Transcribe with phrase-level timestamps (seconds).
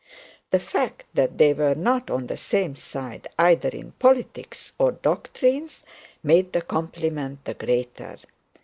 [0.49, 5.83] The fact that they were not on the same side either in politics or doctrines
[6.23, 8.17] made the compliment the greater.